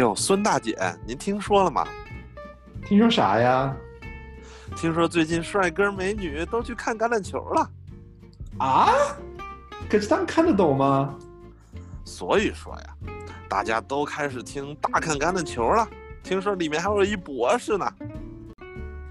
[0.00, 0.76] 呦，孙大姐，
[1.06, 1.86] 您听说了吗？
[2.86, 3.76] 听说啥呀？
[4.74, 7.70] 听说最近帅哥美女都去看橄榄球了。
[8.58, 8.88] 啊？
[9.90, 11.14] 可是他们看得懂吗？
[12.04, 12.96] 所以说呀，
[13.46, 15.86] 大家都开始听大看橄榄球了。
[16.22, 17.86] 听说里面还有一博士呢。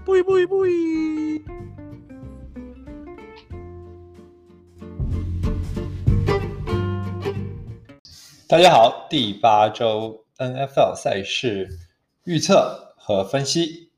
[0.04, 1.44] 不一不一不一。
[8.48, 11.68] 大家好，第八周 NFL 赛事
[12.24, 13.90] 预测和分析，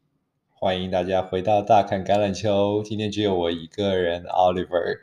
[0.51, 2.83] 欢迎大家回到大看橄榄球。
[2.83, 4.99] 今天只有我一个人，Oliver。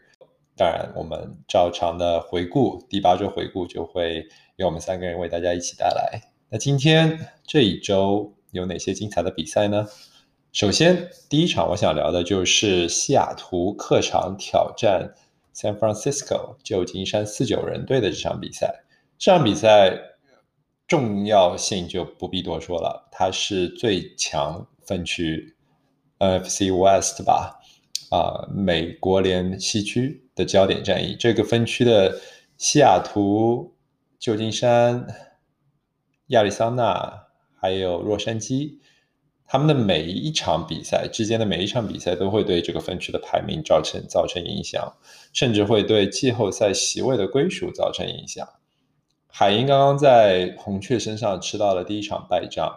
[0.57, 6.21] 当然，我们照常的回顾第八周回顾，就会由我们三个人为大家一起带来。
[6.49, 9.87] 那今天这一周有哪些精彩的比赛呢？
[10.51, 15.13] 首先，第一场我想聊的就是西雅图客场挑战
[15.55, 18.83] San Francisco 旧金山四九人队的这场比赛。
[19.17, 19.97] 这场比赛
[20.89, 25.55] 重要性就不必多说了，它是最强分区
[26.17, 27.59] NFC West 吧，
[28.09, 31.15] 啊，美国联西区的焦点战役。
[31.15, 32.19] 这个分区的
[32.57, 33.75] 西雅图、
[34.17, 35.05] 旧金山、
[36.29, 38.79] 亚利桑那还有洛杉矶，
[39.45, 44.91] 他们的每一场比赛之间的每一场比赛都会对这个分区的排名造成造成影响，
[45.33, 48.47] 甚至会对季后赛席位的归属造成影响。
[49.31, 52.73] 海鹰刚刚在红雀身上吃到了第一场败仗，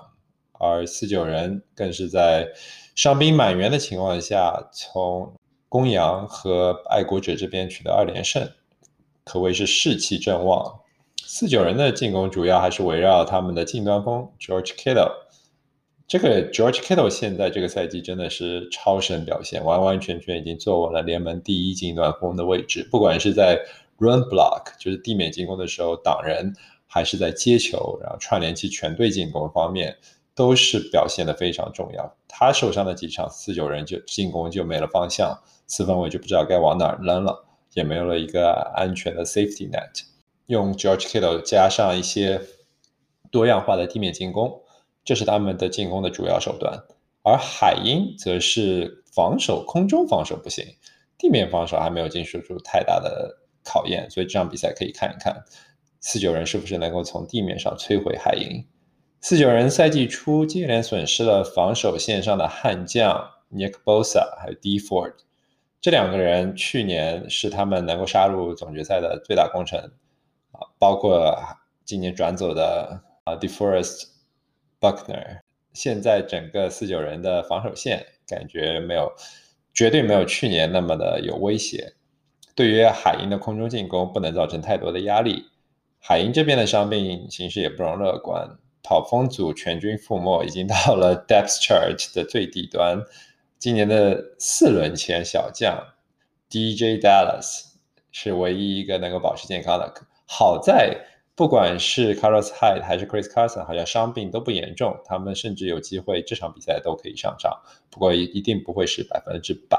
[0.53, 2.49] 而四九人更是在
[2.95, 5.35] 伤兵满员的情况下，从
[5.69, 8.49] 公羊和爱国者这边取得二连胜，
[9.25, 10.81] 可谓是士气正旺。
[11.25, 15.13] 四九人的进攻主要还是围绕他们的近端锋 George Kittle。
[16.07, 23.59] 这个 George Kittle 现在这个赛季真的是超神表现，完完全全已经坐稳了联盟第一近端锋的位置，不管是在
[24.03, 26.53] Run block 就是地面进攻的时候挡人，
[26.89, 29.97] 还是在接球，然后串联起全队进攻方面，
[30.35, 32.17] 都是表现的非常重要。
[32.27, 40.03] 他受伤的几场，四九人就进攻就没了方向，四分卫就不知道该往哪儿扔了，也没有了一个安全的 safety net。
[40.47, 42.41] 用 George Kittle 加上一些
[43.31, 44.63] 多样化的地面进攻，
[45.05, 46.83] 这是他们的进攻的主要手段。
[47.23, 50.67] 而海鹰则是防守，空中防守不行，
[51.17, 53.39] 地面防守还没有经受住太大的。
[53.65, 55.45] 考验，所以这场比赛可以看一看
[56.01, 58.65] 四九人是不是能够从地面上摧毁海鹰。
[59.21, 65.15] 四九人赛季初接连损失了防守线上的悍将 Nick Bosa 还有 D Ford，
[65.81, 69.79] 这两个人去年是他们能够杀入总决赛的最大功臣
[70.51, 71.37] 啊，包括
[71.85, 74.09] 今年转走的啊 DeForest
[74.81, 75.39] Buckner。
[75.73, 79.11] 现在整个四九人的防守线感觉没有，
[79.73, 81.95] 绝对没有去年那么的有威胁。
[82.55, 85.47] 对于海鹰的空中进攻不能造成太多的压力，
[85.99, 88.59] 海鹰这边的伤病形势也不容乐观。
[88.83, 93.03] 跑锋组全军覆没，已经到了 depth chart 的最底端。
[93.59, 95.79] 今年的四轮前小将
[96.51, 97.67] DJ Dallas
[98.11, 99.95] 是唯一一个能够保持健康的。
[100.27, 100.99] 好在
[101.37, 107.63] 不管是 Carlos Hyde 还是 Chris Carson，好像伤病都不严重，他们甚至有机会这场比赛都可以上场。
[107.89, 109.79] 不过一定不会是百分之百。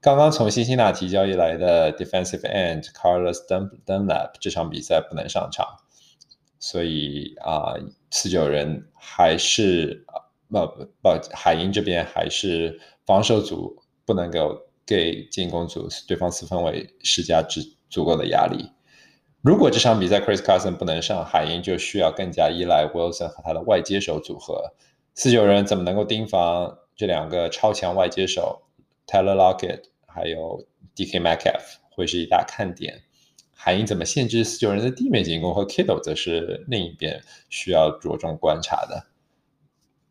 [0.00, 3.36] 刚刚从辛辛那提交易来的 defensive end Carlos
[3.84, 5.66] Dunlap 这场比赛不能上场，
[6.58, 7.74] 所以啊，
[8.10, 10.06] 四九人还是
[10.48, 10.66] 不
[11.02, 17.60] 不海鹰这边还是防守组不能够给进攻组对方四分卫施加足
[17.90, 18.70] 足够的压力。
[19.42, 24.72] 如果这场比赛 Chris Carson 不能上，海鹰就需要更加依赖 Wilson 和他的外接手组合。
[25.14, 28.62] 四九人怎么能够盯防这两个超强外接手
[29.06, 29.89] Taylor Lockett？
[30.14, 31.20] 还有 D.K.
[31.20, 33.02] Metcalf 会是一大看点。
[33.52, 39.06] 海鹰怎么限制四九人的地面进攻和 Kittle 则是另一边需要着重观察的。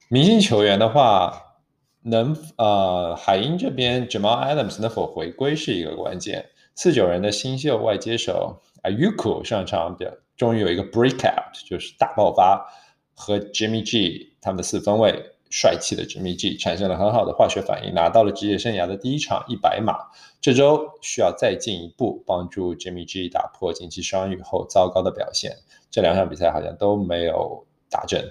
[0.07, 1.57] 明星球员的话，
[2.03, 6.49] 能呃海鹰这边 Jamal Adams 能否回归是一个关键。
[6.75, 12.65] 四九人的新秀外接手 Ayuku 上场表终于有一个 breakout，就是大爆发，
[13.13, 15.31] 和 Jimmy G 他们的四分卫。
[15.49, 19.95] 帅气的 Jimmy G 产生了很好的化学反应，拿到了职业生涯的第一场一百码。
[20.39, 25.57] 这周需要再进一步帮助 Jimmy G 打破近期伤愈后糟糕的表现。
[25.91, 28.23] 这两场比赛好像都没有打正。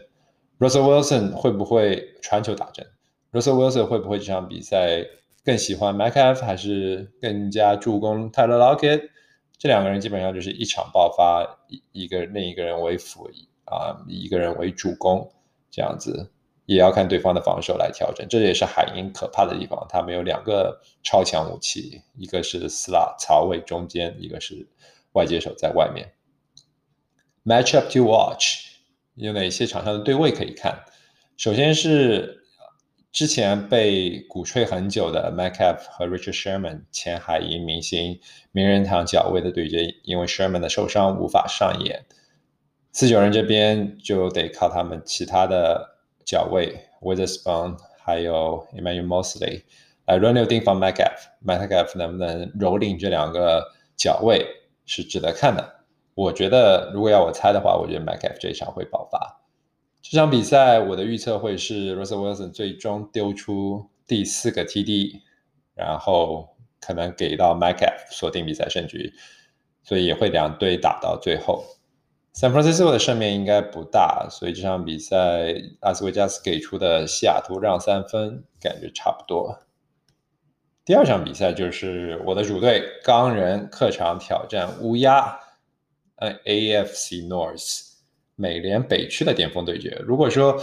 [0.58, 2.86] Russell Wilson 会不会传球打正
[3.32, 5.04] ？Russell Wilson 会不会这场比赛
[5.44, 9.10] 更喜欢 McAff 还是更加助攻 Tyler Locket？
[9.58, 13.28] 这两个人基本上就是一场爆发，一一个另一个人为辅
[13.64, 15.28] 啊，一个人为主攻
[15.70, 16.30] 这样子。
[16.68, 19.86] 也要看对方的防守来调整，这也是海鹰可怕的地方。
[19.88, 24.68] 他们有两个超强武器，一个是 slot 槽位中间，一个是
[25.12, 26.12] 外接手在外面。
[27.42, 28.66] Match up to watch，
[29.14, 30.84] 有哪些场上的对位可以看？
[31.38, 32.44] 首先是
[33.12, 38.20] 之前被鼓吹很久的 Metcalf 和 Richard Sherman 前海鹰明星
[38.52, 42.04] 名人堂角位的对决，因为 Sherman 的受伤无法上演，
[42.92, 45.96] 四九人这边就得靠他们其他的
[46.28, 49.62] 角位 Witherspoon 还有 Emmanuel Mosley
[50.04, 51.16] 来轮流盯防 Metcalf。
[51.42, 53.64] Metcalf 能不能蹂躏这两个
[53.96, 54.46] 角位
[54.84, 55.76] 是值得看的。
[56.12, 59.40] 我觉得，如果要我猜的话，我觉得 Metcalf 这一场会爆发。
[60.02, 65.22] 这场比赛，我的预测会是 Russell Wilson 最终丢出第四个 TD，
[65.74, 69.14] 然后可能给到 Metcalf 锁定比赛胜局，
[69.82, 71.64] 所以也会两队打到最后。
[72.40, 79.58] San Francisco 的胜面应该不大，所以这场比赛拉斯维加斯给出的西雅图让三分，感觉差不多。
[80.84, 85.36] 第二场比赛就是我的主队钢人客场挑战乌鸦。
[86.14, 87.88] 呃，AFC North
[88.36, 90.00] 美联北区的巅峰对决。
[90.06, 90.62] 如果说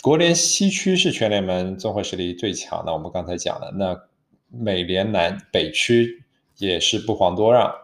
[0.00, 4.00] 国联西区是全联盟综合实力最强的，我们刚才讲了，那
[4.48, 6.22] 美联南北区
[6.56, 7.74] 也是不遑多让。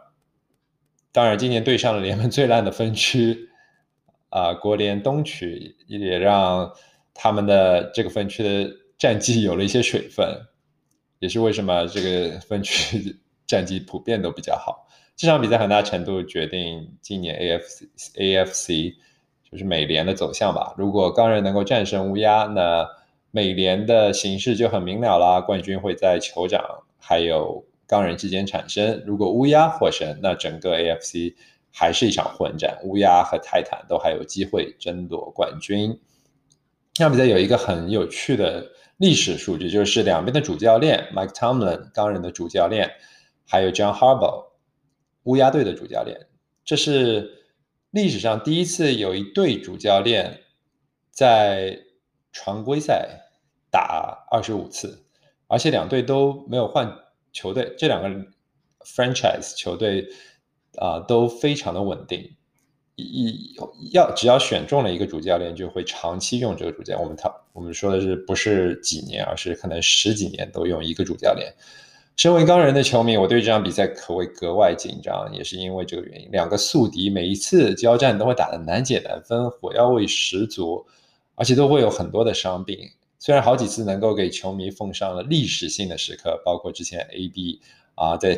[1.13, 3.49] 当然，今年对上了联盟最烂的分区
[4.29, 6.73] 啊，国联东区也让
[7.13, 10.27] 他们的这个分区的战绩有了一些水分，
[11.19, 13.17] 也是为什么这个分区
[13.47, 14.87] 战绩普遍都比较好。
[15.17, 18.95] 这场比赛很大程度决定今年 AFC AFC
[19.51, 20.73] 就是美联的走向吧。
[20.79, 22.89] 如果钢人能够战胜乌鸦，那
[23.33, 25.41] 美联的形势就很明了啦。
[25.41, 26.63] 冠军会在酋长
[26.99, 29.03] 还有钢人之间产生。
[29.05, 31.35] 如果乌鸦获胜，那整个 AFC
[31.73, 35.99] 还是一场混战，乌鸦和泰坦都还有机会争夺冠军。
[36.93, 42.89] 这场比赛有一个很有趣的历史数据，就是两边的主教练 Mike Tomlin 钢人的主教练，
[43.45, 44.51] 还有 John Harbaugh。
[45.25, 46.29] 乌鸦队的主教练，
[46.65, 47.45] 这是
[47.91, 50.43] 历史上第一次有一队主教练
[51.11, 51.77] 在
[52.33, 53.27] 常规赛
[53.69, 55.05] 打二十五次，
[55.49, 56.97] 而且两队都没有换
[57.33, 58.09] 球队，这两个
[58.85, 60.07] franchise 球队
[60.77, 62.31] 啊都非常的稳定。
[62.97, 63.57] 一
[63.93, 67.03] 要只要选中了一个主教练，就会长期用这个主教练。
[67.03, 71.51] 我们他我们说的是不是几年，而是可能十几年都用一个主教练。
[72.17, 76.31] 身为钢人的球迷，我对这场比赛可谓格外紧张，也是因为这个原因。
[76.31, 80.85] 两个宿敌每一次交战都会打得难解难分，火药味十足，
[81.37, 82.91] 而且都会有很多的伤病。
[83.21, 87.61] 虽然好几次能够给球迷奉上了历史性的时刻，包括之前 AB
[87.95, 88.37] 啊在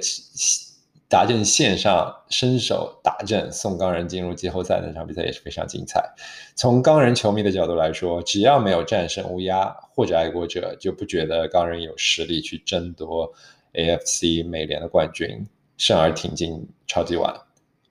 [1.09, 6.03] 达阵线上伸手打阵送钢人进入季后赛那场比赛也是非常精彩。
[6.57, 13.33] 从钢人球迷的角度来说，只要没有战胜乌鸦或者爱国者，就不觉得钢人有实力去争夺。
[13.75, 15.47] AFC 美联的冠军，
[15.79, 17.35] 胜而挺进超级碗。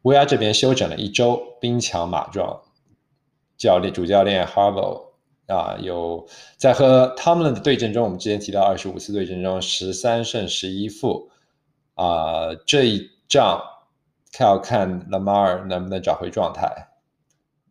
[0.04, 2.62] 乌鸦这边休整了一周，兵强马壮。
[3.58, 5.11] 教练主教练 Harbaugh
[5.48, 6.28] 啊，有
[6.58, 11.30] 在和 Tomlin 的对阵中，我们之前提到二十五次对阵中十三胜十一负
[11.96, 13.62] 啊，这一仗
[14.40, 16.90] 要看 Lamar 能不能找回状态。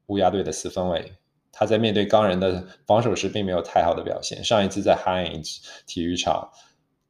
[0.07, 1.13] 乌鸦队的四分卫，
[1.53, 4.43] 他在面对钢人的防守时并没有太好的表现。
[4.43, 6.51] 上一次在 Heinz 体育场。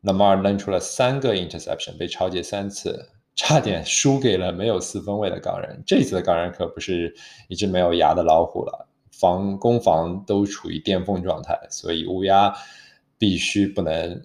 [0.02, 5.82] Lamar 扔出了三个 interception，被超截三次，差点输给了没有四分卫的钢人。
[5.86, 7.14] 这次的钢人可不是
[7.48, 8.88] 一只没有牙的老虎了，
[9.20, 12.56] 防攻防都处于巅峰状态，所以乌鸦
[13.18, 14.22] 必须不能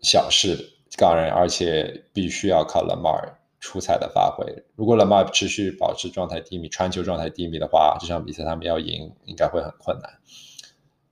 [0.00, 0.56] 小视
[0.96, 4.46] 港人，而且必须要靠 Lamar 出彩的发挥。
[4.74, 10.10] 如果 Lamar 持续保持状态低迷、传球状态低迷的话，这场比赛他们要赢应该会很困难。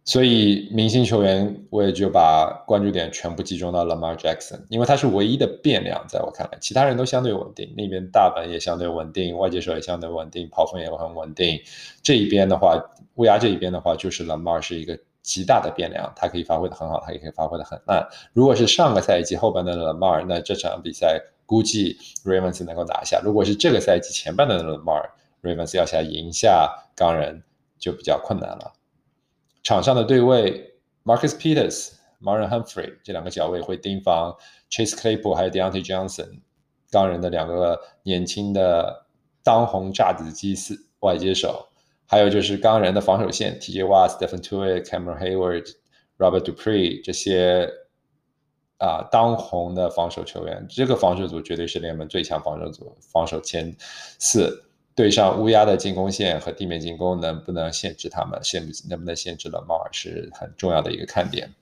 [0.07, 7.73] 所以，明星球员我也就把关注点全部集中到 Lamar Jackson，因为他是唯一的变量，在我看来，其他人都相对稳定。
[7.75, 11.59] 那边大本也相对稳定，外接手也相对稳定，跑锋也很稳定。
[12.03, 12.79] 这一边的话，
[13.15, 18.07] 乌鸦这一边的话，就是 Lamar 是一个极大的变量，他可以发挥的很好，他也可以发挥的很烂。
[18.35, 21.97] 如果是上个赛季后半段的 Lamar，那这场比赛估计
[22.27, 27.43] Ravens 能够拿下；如果是这个赛季前半段的 Lamar，Ravens 要想赢下钢人
[27.79, 28.75] 就比较困难了。
[29.65, 34.37] 场上的对位，Marcus Peters、Marlon Humphrey 这两个角位会盯防
[34.71, 36.41] Chase Claypool 还有 Deontay Johnson，
[36.91, 39.07] 钢人的两个年轻的
[39.43, 41.67] 当红炸子鸡四外接手，
[42.07, 45.67] 还有就是钢人的防守线，TJ Watt、Stephen t u i t、Cameron Hayward、
[46.19, 47.67] Robert Dupree 这些
[48.77, 53.75] 啊当红的防守球员，这个防守组绝对是联盟最强防守组，防守前
[54.19, 54.63] 四。
[54.95, 61.53] 对上乌鸦的进攻线和地面进攻能不能限制他们，限能不能限制了猫尔是很重要的一个看点。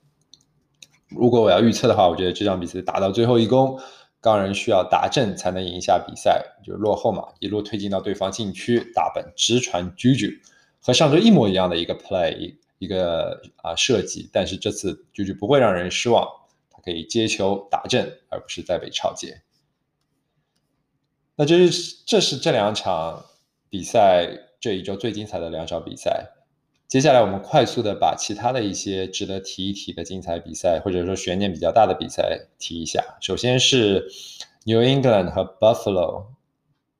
[1.09, 3.79] 如果我要预测的话，我觉得这场比赛打到最后一攻，
[4.21, 10.39] 钢人需要打阵才能赢下比赛，就落后嘛，一路推进到对方禁区，打本直传 Juju，
[10.79, 16.27] 和上周一模一样的一个 play 一个啊设计，但是这次就就不会让人失望，
[16.69, 19.41] 他可以接球打阵，而不是再被超接。
[21.35, 23.25] 那这是这是这两场
[23.69, 26.29] 比赛这一周最精彩的两场比赛。
[26.87, 33.17] 接下来我们快速的把其他的一些值得提一提的精彩比赛，或者说悬念比较大的比赛提一下。
[33.19, 34.07] 首先是
[34.65, 36.27] New England 和 Buffalo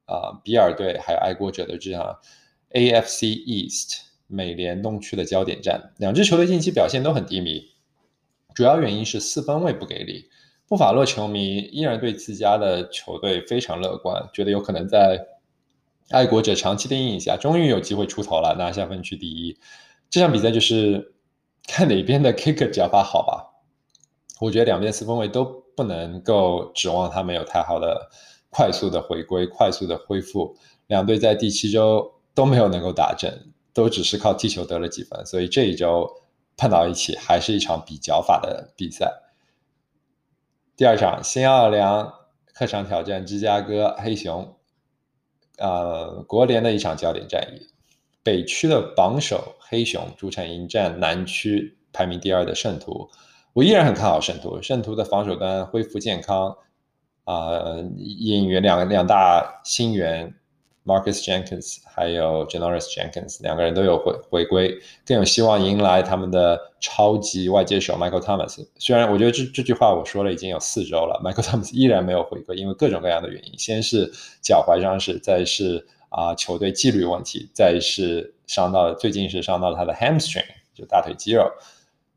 [0.06, 2.20] 啊，比尔队还有爱国者的这场
[2.72, 5.94] AFC East 美联东区的焦点战。
[5.98, 7.70] 两支球队近期表现都很低迷，
[8.56, 10.28] 主要原因是四分卫不给力。
[10.74, 15.24] 布法洛球迷依然对自家的球队非常乐观，觉得有可能在
[16.10, 19.56] 爱国者长期的阴影下，终于有机会出头了，拿下分区第一。
[20.10, 21.14] 这场比赛就是
[21.68, 23.54] 看哪边的 kicker 脚法好吧。
[24.42, 28.10] 我觉得两边四分卫都不能够指望他们有太好的
[28.50, 30.58] 快速的回归、快速的恢复。
[30.88, 33.32] 两队在第七周都没有能够打正，
[33.76, 36.10] 都只是靠踢球得了几分，所以这一周
[36.58, 39.20] 碰到一起还是一场比脚法的比赛。
[40.76, 42.12] 第二场，新奥尔良
[42.52, 44.56] 客场挑战芝加哥黑熊，
[45.60, 47.68] 呃，国联的一场焦点战役。
[48.24, 53.10] 北区的榜首黑熊主场迎战南区排名第二的圣徒。
[53.54, 56.58] 我依然很看好圣徒，圣徒的防守端恢复健康，
[57.26, 60.34] 啊，引援两两大新援。
[60.86, 68.66] Marcus Jenkins 还有 Janoris Jenkins 两个人都有回回归，更有希望迎来他们的超级外接手 Michael Thomas。
[68.78, 74.12] 虽然我觉得这这句话我说了已经有四周了，Michael Thomas 依然没有回归，因为各种各样的原因，先是
[74.42, 81.50] 脚踝伤势，再是啊球队纪律问题，再是伤到最近是伤到了他的 hamstring 就大腿肌肉。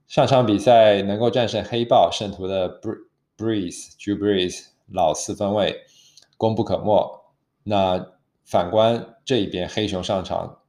[0.09, 2.81] 上场比赛能够战胜黑豹圣徒的
[3.37, 5.83] Breeze Drew Breeze 老四分卫
[6.37, 7.23] 功不可没。
[7.65, 8.16] 那
[8.47, 10.61] 反观这一边，黑熊上场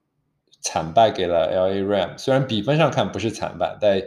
[0.62, 1.84] 惨败给了 L.A.
[1.84, 4.02] Ram，虽然比分上看不是惨败，但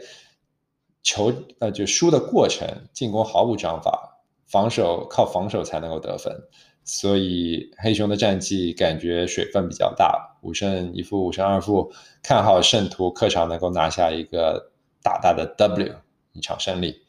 [1.04, 6.36] 球呃就输的过程，进攻毫无章法，防守靠防守才能够得分，
[6.84, 11.92] 所以黑熊的战绩感觉水分比较大，五胜一负，五胜二负，
[12.24, 15.94] 看好圣徒客场能够拿下一个大大的 W
[16.32, 17.02] 一场胜利。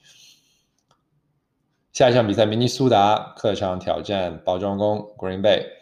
[1.92, 5.81] 下一场比赛，明尼苏达客场挑战包装工 Green Bay。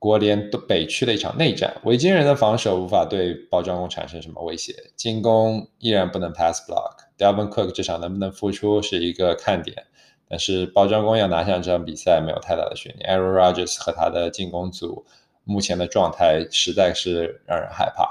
[0.00, 6.96] 国联北区的一场内战，维京人的防守无法对包装工产生什么威胁，进攻依然不能 pass block。
[7.18, 9.76] Delvin Cook 这场能不能复出是一个看点，
[10.26, 13.10] 但是包装工要拿下这场比赛没有太大的悬念。
[13.10, 15.04] Aaron Rodgers 和他的进攻组
[15.44, 18.04] 目前的状态实在是让人害怕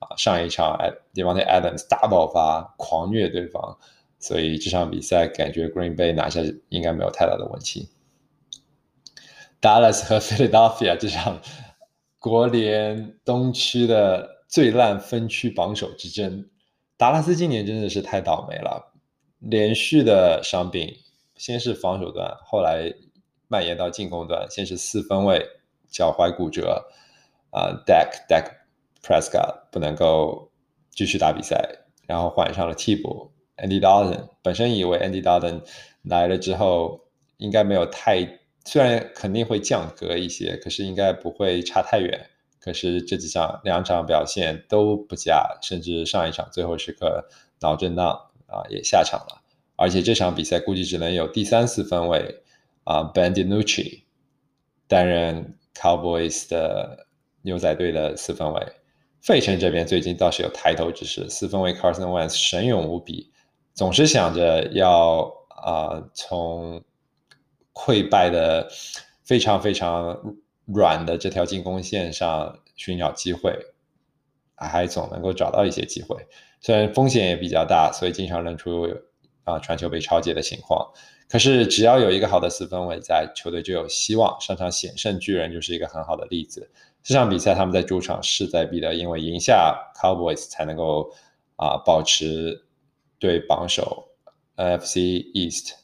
[0.00, 0.16] 啊！
[0.16, 0.76] 上一场
[1.14, 3.78] Devontae Adams 大爆发，狂虐对方，
[4.18, 7.88] 所以这场比赛感觉 Green Bay 拿下应该没有太大的问题。
[9.60, 11.40] Dallas 和 Philadelphia 这场
[12.18, 16.48] 国联东区的最烂分区榜首之争，
[16.96, 18.92] 达拉斯今年真的是太倒霉了，
[19.38, 20.96] 连续的伤病，
[21.36, 22.92] 先是防守端，后来
[23.48, 25.44] 蔓延到进攻端，先是四分卫
[25.90, 26.86] 脚踝骨折，
[27.50, 28.52] 啊，Dak Dak
[29.02, 30.52] Prescott 不能够
[30.90, 35.62] 继续打比赛，然后换上了替补 Andy Dalton，本身以为 Andy Dalton
[36.02, 38.37] 来了之后应该没有太。
[38.70, 42.28] 虽然肯定会降格一些，可是应该不会差太远。
[42.60, 47.26] 可是这几场两场表现都不佳，甚至上一场最后时刻
[47.60, 48.08] 脑震荡
[48.46, 49.42] 啊也下场了。
[49.76, 52.42] 而且这场比赛估计只能有第三四分位
[52.84, 54.04] 啊 b e n d i n u c c i
[54.86, 57.06] 担任 Cowboys 的
[57.40, 58.66] 牛仔队的四分位。
[59.22, 63.32] 费城这边最近倒是有抬头之势，四分位 Carson Wentz 神勇无比，
[63.72, 66.84] 总是想着要啊从。
[67.78, 68.68] 溃败的
[69.22, 70.34] 非常非常
[70.66, 73.56] 软的这条进攻线上寻找机会，
[74.56, 76.16] 还总能够找到一些机会。
[76.60, 78.88] 虽然风险也比较大，所以经常扔出
[79.44, 80.92] 啊传球被超截的情况。
[81.28, 84.40] 可是只要有一个好的四分卫在，球队就有希望。
[84.40, 86.68] 上场险胜巨人就是一个很好的例子。
[87.04, 91.12] 这场比赛他们在主场势在必得，因为赢下 Cowboys 才能够
[91.56, 92.64] 啊保持
[93.20, 94.08] 对榜首
[94.56, 95.74] NFC East。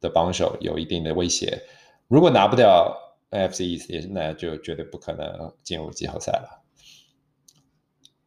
[0.00, 1.62] 的帮手有一定的威胁，
[2.08, 2.96] 如果拿不掉
[3.30, 6.62] NFC East，那就绝对不可能进入季后赛了。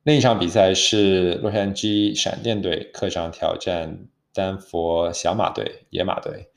[0.04, 6.50] 另一场比赛是洛杉矶闪电队客场挑战丹佛小马队野马队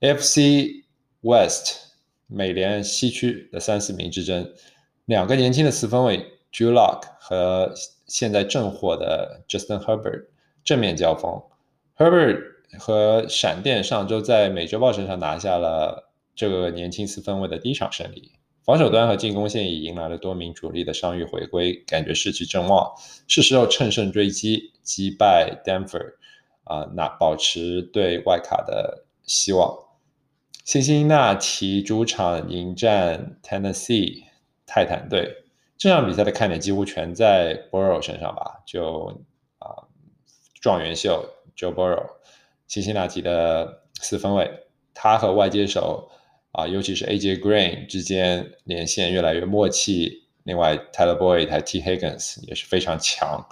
[0.00, 0.84] ，FC
[1.20, 1.94] West
[2.26, 4.52] 美联西区的三四名之争，
[5.04, 6.18] 两个年轻的四分卫
[6.52, 7.74] Drew Lock 和
[8.06, 10.26] 现在正火的 Justin Herbert
[10.64, 11.42] 正面交锋
[11.96, 12.53] ，Herbert。
[12.78, 18.32] 和闪电上周在美洲豹身上拿下了这个年轻四分卫的第一场胜利，
[18.64, 22.92] 防守端和进攻线也迎来了多名主力的伤愈回归，感觉士气正旺，
[23.28, 26.14] 是时候乘胜追击，击败 Denver，
[26.64, 29.78] 啊，那保持对外卡的希望。
[30.64, 34.24] 辛辛那提主场迎战 Tennessee
[34.66, 35.30] 泰坦队，
[35.76, 38.62] 这场比赛的看点几乎全在 Burrow 身上吧？
[38.66, 39.20] 就
[39.58, 39.84] 啊，
[40.62, 41.22] 状元秀
[41.54, 42.06] Joe Burrow，
[42.74, 44.50] 辛辛那提的四分卫，
[44.92, 46.10] 他和外接手
[46.50, 50.24] 啊，尤其是 AJ Green 之间连线越来越默契。
[50.42, 53.46] 另外，Tyler Boyd 还 T Higgins 也是非常强，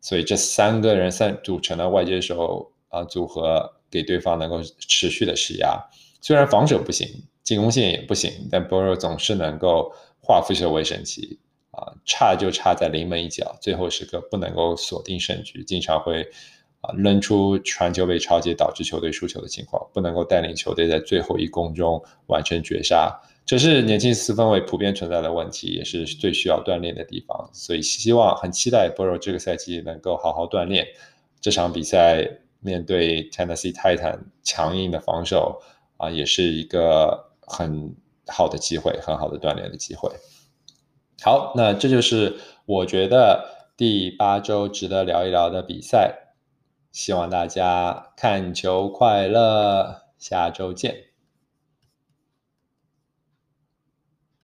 [0.00, 5.78] 所以这三个人三组成的外接手啊组合，给对方能够持续的施压。
[6.22, 7.06] 虽然防守不行，
[7.42, 11.38] 进攻线也不行，但 Burrow 总是能够化腐朽为神奇
[11.72, 11.92] 啊！
[12.06, 16.26] 差就差在临门一脚，最后时刻不能够锁定胜局，经常会
[16.82, 27.48] 啊扔出传球被超截，导致球队输球的情况，不能够带领球队在最后一攻中完成绝杀，这是年轻四分卫普遍存在的问题，也是最需要锻炼的地方。
[27.52, 30.86] 所以希望很期待博肉这个赛季能够好好锻炼。
[31.40, 32.28] 这场比赛
[32.60, 35.60] 面对 Tennessee Titan 强硬的防守。
[35.98, 37.94] 啊，也是一个很
[38.26, 40.10] 好的机会，很好的锻炼的机会。
[41.22, 42.34] 好，那这就是
[42.66, 46.31] 我觉得第八周值得聊一聊的比赛。
[46.92, 51.11] 希望大家看球快乐，下周见。